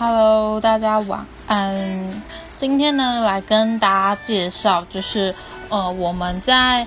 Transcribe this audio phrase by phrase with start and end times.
[0.00, 1.76] Hello，大家晚安。
[2.56, 5.34] 今天呢，来跟大家介绍，就是
[5.70, 6.86] 呃，我们在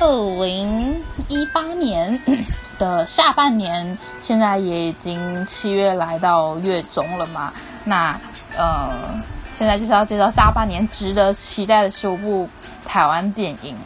[0.00, 2.20] 二零一八年
[2.76, 7.52] 的下半年，现在也已经七月来到月中了嘛。
[7.84, 8.18] 那
[8.58, 8.90] 呃，
[9.56, 12.48] 现在就是要介绍下半年值得期待的十五部
[12.84, 13.76] 台湾电影。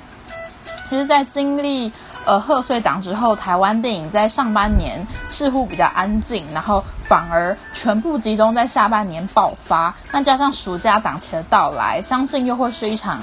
[0.88, 1.92] 其实，在经历
[2.26, 9.94] 呃贺岁档之后，台湾电影在上半年似乎比较安静，然后反而全部集中在下半年爆发。
[10.10, 13.20] 那加上暑假档期的到来，相信又会是一场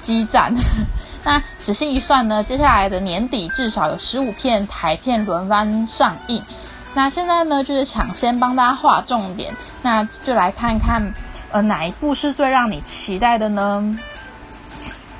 [0.00, 0.52] 激战。
[1.24, 6.42] 那仔细一算呢，接下来的年底至少有十五片台片轮番上映。
[6.94, 11.12] 那现在呢，就是抢先帮大家划重点，那就来看看
[11.50, 13.96] 呃哪一部是最让你期待的呢？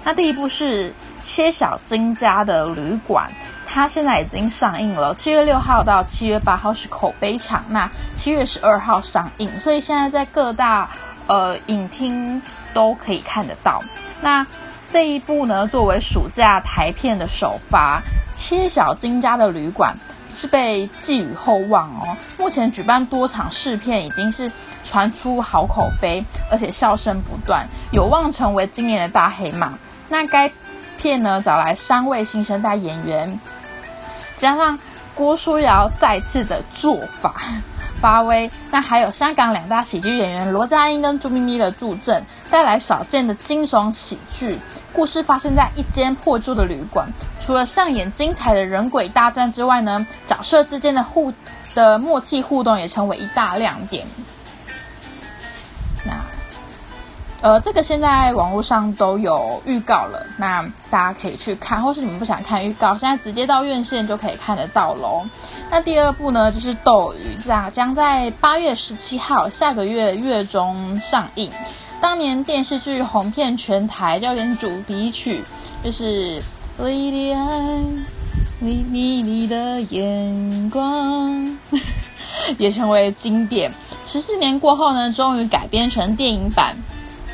[0.04, 0.92] 那第一部是。
[1.22, 3.30] 切小金家的旅馆，
[3.66, 5.14] 它现在已经上映了。
[5.14, 10.88] 七月六号到七月八号是口碑场，那七月十二号上映，所以现在在各大
[11.26, 12.40] 呃影厅
[12.72, 13.82] 都可以看得到。
[14.20, 14.46] 那
[14.90, 18.00] 这一部呢，作为暑假台片的首发，
[18.34, 19.94] 切小金家的旅馆
[20.32, 22.16] 是被寄予厚望哦。
[22.38, 24.50] 目前举办多场试片，已经是
[24.82, 29.78] 传出好口碑，而且笑声不断，有望成为今年的大黑马。
[30.08, 30.50] 那该。
[30.98, 33.40] 片呢找来三位新生代演员，
[34.36, 34.78] 加上
[35.14, 37.34] 郭书瑶再次的做法
[37.98, 44.58] 发威，那还有香港两大喜剧演员罗家英跟朱咪咪的助阵，带来少见的惊悚喜剧。
[44.92, 47.06] 故事发生在一间破旧的旅馆，
[47.40, 51.32] 除了上演精彩的人鬼大战之外呢，角色之间的互
[51.74, 54.06] 的默契互动也成为一大亮点。
[57.40, 65.24] 呃，这个现在网络上都有预告了，那大家可以去看，或是你们不想看预告，现在直接到院线就可以看得到喽。
[65.70, 71.48] 那第二部呢，就是《斗鱼》，将将在八月十七号下个月月中上映。
[72.00, 75.40] 当年电视剧红遍全台，就连主题曲
[75.82, 76.40] 就是
[76.84, 78.06] 《莉莉安
[78.58, 81.46] 你你你的眼光》
[82.58, 83.70] 也成为经典。
[84.06, 86.74] 十四年过后呢，终于改编成电影版。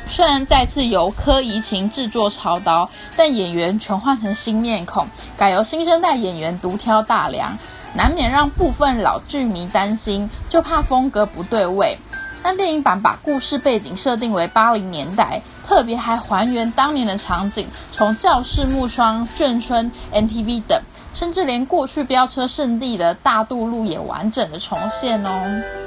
[0.09, 7.57] 虽然再次由柯怡晴制作操刀，但演员全换成新面孔，改由新生代演员独挑大梁，
[7.95, 11.97] 难免让部分老剧迷担心，就怕风格不对位。
[12.43, 20.79] 但电影版把故事背景设定为八零年代，特别还还原当年的场景，从教室、木窗、眷村、NTV 等，
[21.11, 25.84] 甚至连过去飙车圣地的大渡路也完整的重现哦。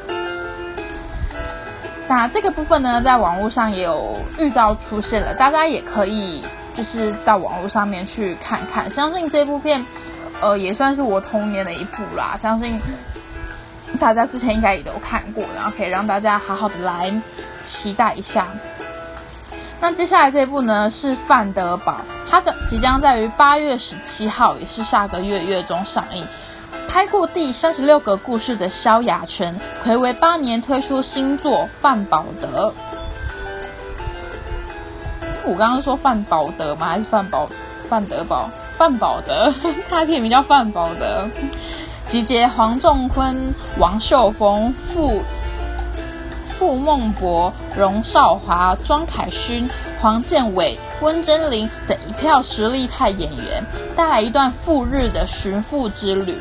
[2.09, 6.43] 那这个部分呢，在网络上也有预告出现了，大家也可以
[6.75, 8.89] 就是到网络上面去看看。
[8.89, 9.85] 相信这部片，
[10.41, 12.39] 呃，也算是我童年的一部啦。
[12.41, 12.81] 相信
[14.01, 17.13] 大家之前应该也都看过，然后可以让大家好好的来
[17.61, 18.47] 期待一下。
[19.81, 21.93] 那接下来这部呢是《范德堡》，
[22.29, 26.27] 它将即将在于八月十七号，也是下个月月中上映。
[26.89, 29.55] 拍过第三十六个故事的萧亚全，
[29.85, 32.69] 暌违八年推出新作《范宝德》。
[35.47, 36.87] 我刚刚说范宝德吗？
[36.87, 37.47] 还是范宝
[37.89, 39.53] 范德宝范宝德？
[39.89, 41.29] 他片名叫《范宝德》，
[42.11, 45.21] 集结黄仲坤、王秀峰、傅
[46.45, 49.69] 傅孟博、荣少华、庄凯勋、
[50.01, 56.37] 黄建伟、温真菱等一票实力派演员，带来一段赴日的寻父之旅。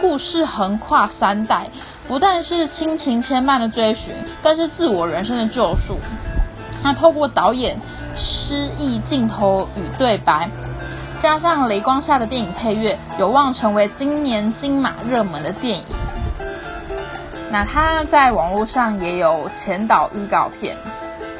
[0.00, 1.70] 故事横跨三代，
[2.08, 5.98] 不但是亲情牵绊的追寻，更是自我人生的救赎。
[6.82, 7.76] 那透过导演
[8.14, 10.48] 诗意镜头与对白，
[11.20, 15.84] 加上雷光下的电影配乐，有望成为今年金马热门的电影。
[17.50, 20.74] 那他在网络上也有前导预告片《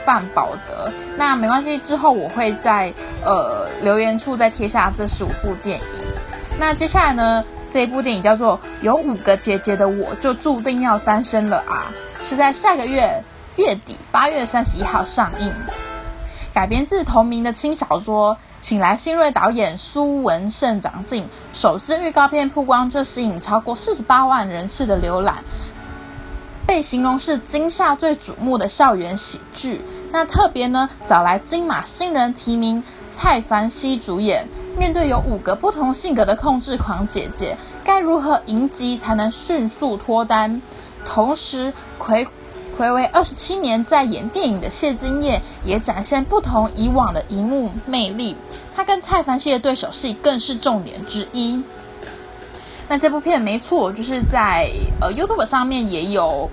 [0.05, 2.93] 范宝德》，那没关系，之后我会在
[3.25, 5.85] 呃留言处再贴下这十五部电影。
[6.59, 7.43] 那接下来呢？
[7.71, 11.87] 这一部电影叫做《有五个姐姐的我就注定要单身了啊》，
[12.29, 13.23] 是在下个月
[13.57, 15.53] 月底八月三十一号上映，
[16.53, 25.37] 改编自同名的轻小说，请来新锐导演苏文胜长进，首支预告片曝光就吸引超过四十八万人次的浏览，
[26.67, 29.81] 被形容是今夏最瞩目的校园喜剧。
[30.13, 34.49] 那特别呢，找来金马新人提名蔡凡熙主演。
[34.81, 37.55] 面对有五个不同性格的控制狂姐姐，
[37.85, 40.63] 该如何迎击才能迅速脱单？
[41.05, 42.27] 同时，魁
[42.79, 48.35] 魁为二十七年在演电影的谢金燕也展现不同以往的荧幕魅力。
[48.75, 51.63] 她跟蔡凡熙的对手戏更是重点之一。
[52.89, 54.67] 那这部片没错，就是在
[54.99, 56.51] 呃 YouTube 上面也有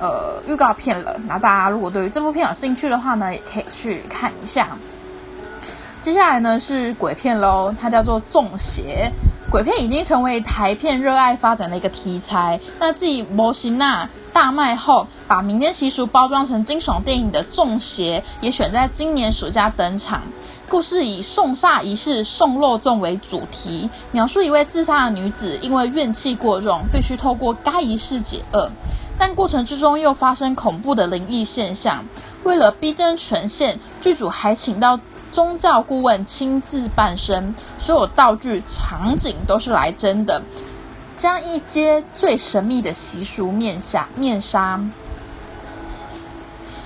[0.00, 1.20] 呃预告片了。
[1.26, 4.78] 那大家如果对于这部片有兴趣的话呢，也可以去看一下。
[6.00, 9.12] 接下来呢是鬼片喽，它叫做《中邪》。
[9.50, 12.60] 鬼片已经成为台片热爱发展的一个题材。
[12.78, 20.22] 那继《摩西娜》大卖后，把民间习俗包装成惊悚电影的《中邪》也选在今年暑假登场。
[20.68, 28.70] 故事以送煞仪式送肉粽为主题，描述一位自杀的女子因为怨气过重，必须透过该仪式解厄，
[29.18, 32.04] 但过程之中又发生恐怖的灵异现象。
[32.44, 35.00] 为了逼真呈现，剧组还请到。
[35.32, 40.42] 宗教顾问亲自扮身，所有道具、场景都是来真的，
[41.16, 44.80] 将一揭最神秘的习俗面下面纱。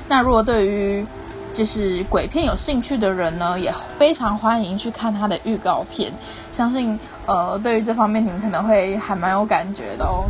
[0.09, 1.07] 那如果对于
[1.55, 6.13] 就是鬼片有兴趣的人呢，也非常欢迎去看他的预告片。
[6.51, 10.25] 相信呃，对于这方面你们可能会还蛮有感觉的哦。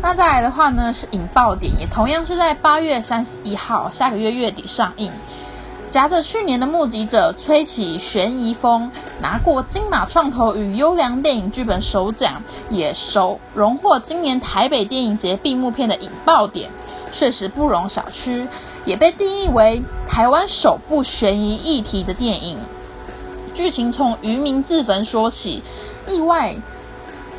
[0.00, 5.10] 那再来的话呢，是引爆点，也同样是在八月三十一号，下个月月底上映。
[5.90, 8.90] 夹着去年的《目击者》吹起悬疑风，
[9.22, 16.70] 拿过金马创投与优良电影剧本首奖，也收荣获今年台北电影节闭幕片的引爆点，
[17.10, 18.46] 确实不容小觑，
[18.84, 22.58] 也被定义为台湾首部悬疑议题的电影。
[23.54, 25.62] 剧情从渔民自焚说起，
[26.06, 26.54] 意外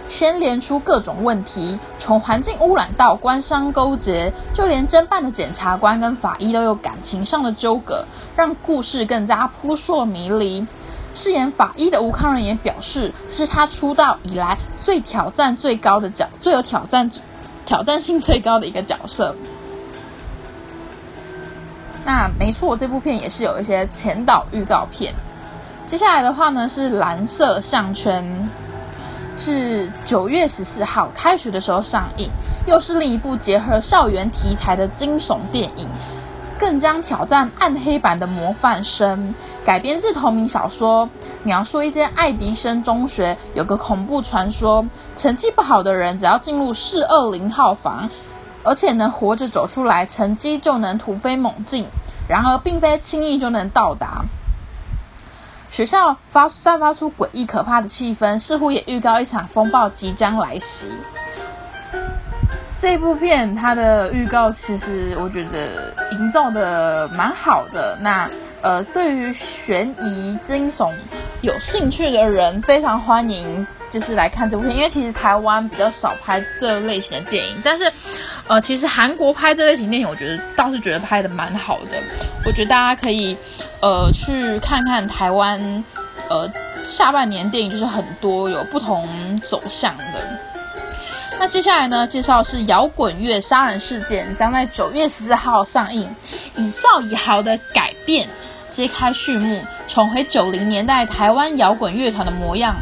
[0.07, 8.03] 牵连出各种问题，从环境污染到官商勾结，就连侦办的检察官跟法医都有感情上的纠葛。
[8.39, 10.65] 让故事更加扑朔迷离。
[11.13, 17.11] 饰演法医的吴康仁也表示，是他出道以来最挑战最高的角，最有挑战、
[17.65, 19.35] 挑战性最高的一个角色。
[22.05, 25.13] 那没错，这部片也是有一些前导预告片。
[25.85, 28.23] 接下来的话呢，是《蓝色项圈》，
[29.43, 32.29] 是九月十四号开学的时候上映，
[32.67, 35.89] 又是另一部结合校园题材的惊悚电影。
[36.59, 39.33] 更将挑战暗黑版的模范生，
[39.65, 41.09] 改编自同名小说，
[41.43, 44.85] 描述一间爱迪生中学有个恐怖传说，
[45.15, 48.09] 成绩不好的人只要进入四二零号房，
[48.63, 51.87] 而且能活着走出来，成绩就能突飞猛进。
[52.27, 54.25] 然而，并非轻易就能到达。
[55.69, 60.85] 学校发散发出诡异可怕的气氛，似乎也预告一场风暴即将来袭。
[62.79, 67.97] 这部片它的预告其实我觉得营造的蛮好的。
[68.01, 68.29] 那
[68.61, 70.93] 呃，对于悬疑惊悚
[71.41, 77.55] 有兴趣的人，非常欢迎就是来看这部片，因为其实台湾比较少拍这类型的电影。
[77.63, 77.91] 但是
[78.47, 82.01] 呃，其实韩国拍这类型电影，我觉得倒是觉得拍的蛮好的。
[82.45, 83.37] 我觉得大家可以
[83.81, 85.83] 呃去看看台湾
[86.29, 86.49] 呃
[86.85, 90.48] 下半年电影，就是很多有不同走向的。
[91.39, 92.05] 那接下来呢？
[92.05, 96.13] 介绍是摇滚乐杀人事件，将在九月十四号上映，
[96.57, 98.27] 以赵以豪的改变
[98.69, 102.75] 揭开序幕，重回九零年代台湾摇滚乐团的模样。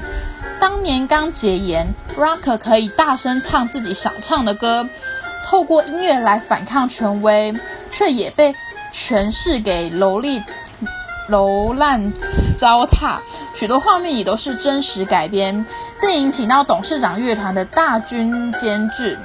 [0.60, 1.86] 当年刚解严
[2.18, 4.90] ，Rocker 可以大声唱自己想唱的歌，
[5.46, 7.54] 透过音乐来反抗权威，
[7.92, 8.56] 却也被
[8.92, 10.44] 诠释给蹂躏、
[11.28, 12.12] 楼烂
[12.58, 13.18] 糟蹋。
[13.54, 15.66] 许多画面也都是真实改编。
[16.00, 19.18] 电影请到董事长乐团的大军监制，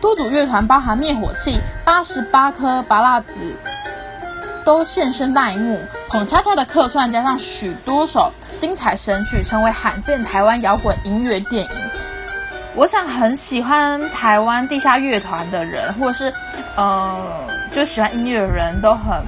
[0.00, 3.56] 多组乐团包含灭火器、八十八颗拔蜡子
[4.64, 11.70] 都现身大荧幕，捧恰恰的客串加上许多首精彩神曲，成为罕见台湾摇滚音乐电影。
[12.74, 16.34] 我想很喜欢台湾地下乐团的人，或者是
[16.74, 19.22] 呃就喜欢音乐的人都很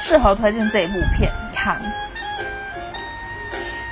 [0.00, 1.76] 适合推荐这一部片看。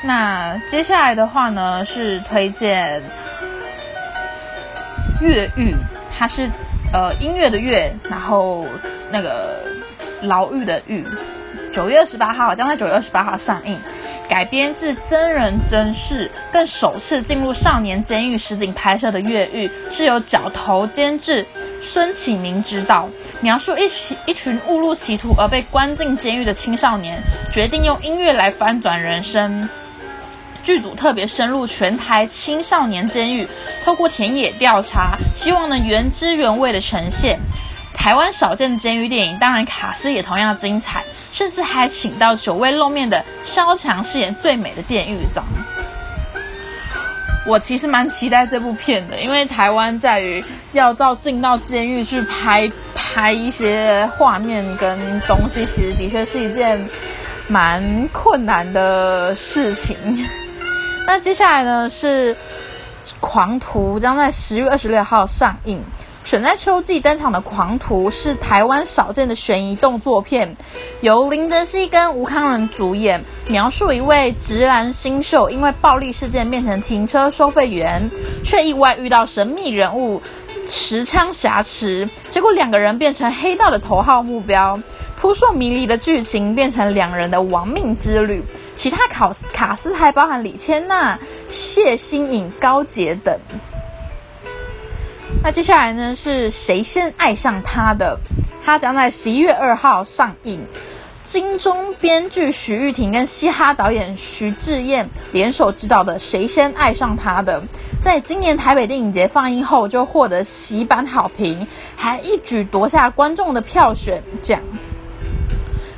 [0.02, 3.00] 那接下来的话呢，是推荐
[5.20, 5.72] 《越狱》，
[6.16, 6.48] 它是
[6.92, 8.64] 呃音乐的乐，然后
[9.10, 9.60] 那个
[10.22, 11.04] 牢狱的狱。
[11.72, 13.78] 九月二十八号将在九月二十八号上映，
[14.28, 21.44] 改编自真人真事，更首次进入少年监狱实景拍摄的《越狱》，是由角头监制
[21.82, 23.08] 孙启明执导，
[23.40, 27.20] 描述一群一群误入歧途而被关进监狱的青少年，
[27.52, 29.68] 决定用音乐来翻转人生。
[30.64, 33.48] 剧组特别深入全台青少年监狱，
[33.84, 37.38] 透过田野调查，希望能原汁原味的呈现
[37.94, 39.38] 台湾少见的监狱电影。
[39.38, 45.44] 当然，卡斯也同样精彩，甚至还请到久未露面的萧蔷饰演最美的电狱长。
[47.48, 56.78] 我其实蛮期待这部片的，因为台湾在于要到进到监狱去拍拍一些画面跟东西，其实的确是一件
[57.48, 59.96] 蛮困难的事情。
[61.06, 62.34] 那接下来呢是
[63.18, 65.82] 《狂徒》将在十月二十六号上映，
[66.28, 70.54] 选在秋季登场的《狂徒》是台湾少见的悬疑动作片，
[71.00, 78.10] 由林德熙跟吴康仁主演，描述一位直男新秀因为暴力事件变成停车收费员，
[78.44, 80.20] 却意外遇到神秘人物
[80.68, 84.78] 持枪挟持，结果两个人变成黑道的头号目标。
[85.16, 88.44] 扑朔迷离的剧情变成两人的亡命之旅，
[88.74, 91.18] 其他考卡斯还包含李千娜、
[91.48, 93.34] 谢欣颖、高洁等。
[95.40, 96.14] 那接下来呢？
[96.14, 98.18] 是谁先爱上他的？
[98.64, 100.66] 他将在十一月二号上映。
[101.22, 107.60] 金钟编剧徐玉婷跟嘻哈导演徐志燕联手执导的《谁先爱上他的》，
[108.02, 111.66] 在今年台北电影节放映后就获得喜版好评，
[111.96, 114.60] 还一举夺下观众的票选奖。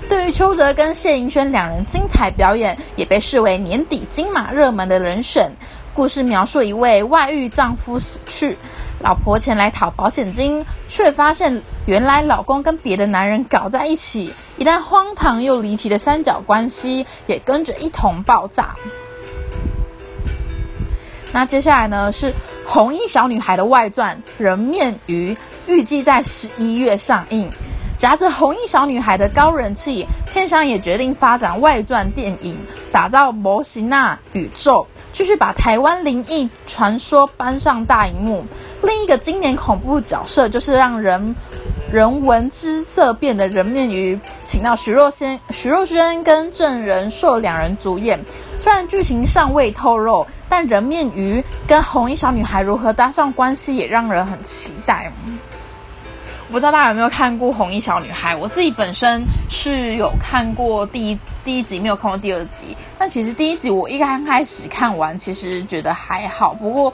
[0.09, 5.53] 对于邱泽跟谢盈萱两人精彩表演，也被视为年底金马热门的人选。
[5.93, 8.57] 故事描述一位外遇丈夫死去。
[9.01, 18.77] 老婆前来讨保险金，却发现原来老公跟别的男人搞在一起，一旦荒唐又离奇的三角关系也跟着一同爆炸。
[21.33, 22.31] 那接下来呢是
[22.67, 25.35] 《红衣小女孩》的外传《人面鱼》，
[25.67, 27.51] 预计在十一月上映。
[27.97, 32.59] 夹着《红衣小女孩》的高人气，片商也决定发展外传电影，
[32.91, 34.87] 打造模型纳宇宙。
[35.13, 38.45] 继续把台湾灵异传说搬上大荧幕。
[38.83, 41.35] 另一个经典恐怖角色就是让人
[41.93, 48.25] 人闻之色变的人面鱼，请到徐若瑄、徐若瑄跟郑仁硕两人主演。
[48.59, 55.13] 虽然剧情尚未透露，但人面鱼跟红衣小女孩如何搭上关系，也让人很期待。
[56.51, 58.35] 不知道大家有没有看过《红衣小女孩》？
[58.39, 62.77] 我自己本身是有看过第一第一集，没有看过第二集。
[62.99, 66.53] 但其实第一集我一刚开始看完，其实觉得还好。
[66.53, 66.93] 不过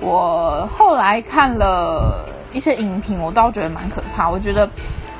[0.00, 4.28] 我后来看了一些影评，我倒觉得蛮可怕。
[4.28, 4.68] 我觉得，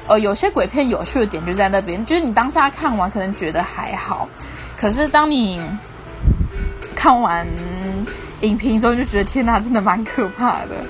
[0.07, 4.29] 呃，有些鬼片有趣的点就在那边，就是你当下看完可能觉得还好，
[4.77, 5.59] 可是当你
[6.95, 7.47] 看完
[8.43, 10.85] 影评之后，就觉得天哪，真的蛮可怕的。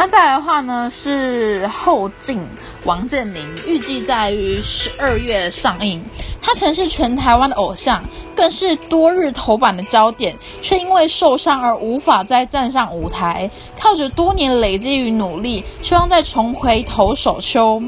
[0.00, 2.40] 那再来的话呢，是后进
[2.86, 6.02] 王健林，预计在于十二月上映。
[6.40, 8.02] 他曾是全台湾的偶像，
[8.34, 13.50] 更是多日头版的焦点，却因为受伤而无法再站上舞台。
[13.78, 17.82] 靠着多年累积与努力，希望再重回投手丘。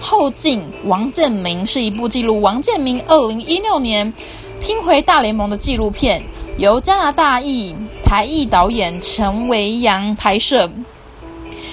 [0.00, 4.12] 后进王健民是一部记录王健民二零一六年
[4.60, 6.20] 拼回大联盟的纪录片，
[6.56, 10.68] 由加拿大裔台裔导演陈维阳拍摄。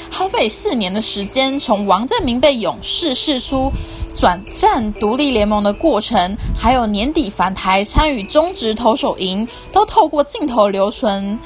[0.10, 3.72] 耗费四年的时间，从王振明被勇士释出，
[4.14, 11.38] 转战独立联盟的过程，还有年底返台参与中职投手营，都透过镜头留存，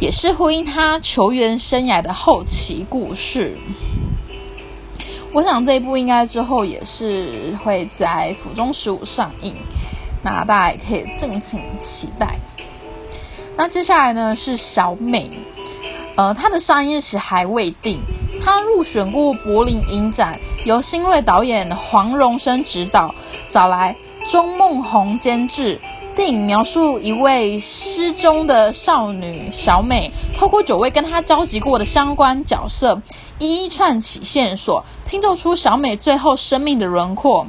[0.00, 3.56] 也是呼应他球员生涯的后期故事。
[5.32, 9.54] 我想这一部应该之后也是会在府中十五上映，
[10.24, 12.38] 那大家也可以敬请期待。
[13.56, 15.30] 那接下来呢是小美。
[16.16, 18.00] 呃，他的上映日期还未定。
[18.42, 23.14] 他入选过柏林影展，由新锐导演黄荣生执导，
[23.48, 23.96] 找来
[24.26, 25.80] 钟梦红监制。
[26.14, 33.02] 电影描述一位失踪的少女小美，透过九位跟她交集过的相关角色，
[33.38, 37.46] 一一串起线索，拼凑出小美最后生命的轮廓。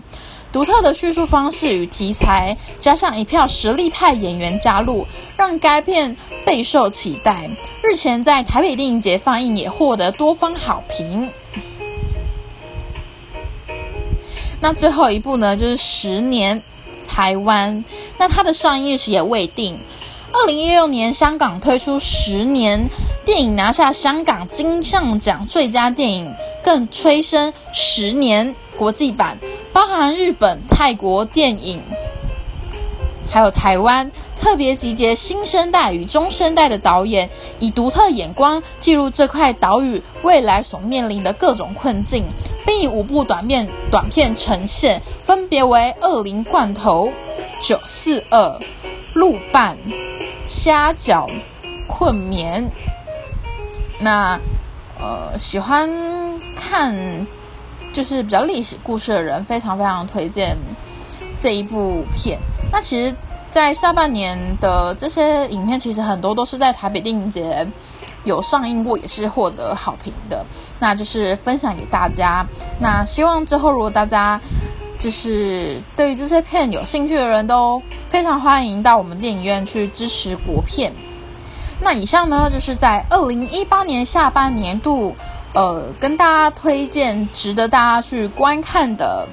[0.51, 7.49] 独特的叙述方式与题材，加上一票实力派演员加入，让该片备受期待。
[7.83, 11.29] 日前在台北电影节放映，也获得多方好评。
[14.59, 16.63] 那最后一部呢，就是《十年
[17.07, 17.83] 台湾》，
[18.17, 19.79] 那它的上映日期也未定。
[20.33, 22.79] 二零一六年香港推出《十年》
[23.25, 29.37] 电影，拿下香港金像奖最佳电影，更催生《十年》国际版。
[29.77, 31.79] 包含日本、泰国电影，
[33.29, 37.29] 还有台湾，特别集结新生代与中生代的导演，
[37.59, 42.25] 以独特眼光记录这块岛屿未来所面临的各种困境，
[42.65, 47.09] 并以五部短片短片呈现，分别为《恶灵罐头》、
[47.61, 48.39] 《九四二》、
[49.13, 49.77] 《鹿伴》、
[50.47, 51.27] 《虾饺》、
[51.85, 52.63] 《困眠》。
[53.99, 54.39] 那
[54.99, 55.87] 呃，喜欢
[56.55, 57.27] 看。
[57.93, 60.55] 就是比较历史故事的人，非常非常推荐
[61.37, 62.37] 这一部片。
[62.71, 63.15] 那其实，
[63.49, 67.65] 在下半年的这些影片，其实很多都是在台北电影节
[68.23, 70.45] 有上映过，也是获得好评的。
[70.79, 72.45] 那就是分享给大家。
[72.79, 74.39] 那希望之后，如果大家
[74.99, 80.93] 就是对于这些片有兴趣的人，都非常欢迎到我们电影院去支持国片。
[81.79, 85.15] 那以上呢，就是在二零一八年下半年度，
[85.57, 89.27] 呃，跟大家推荐值得大家去观看的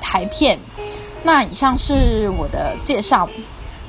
[0.00, 0.58] 台片。
[1.22, 3.28] 那以上是我的介绍，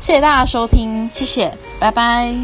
[0.01, 2.35] 谢谢大家收听，谢谢，拜拜。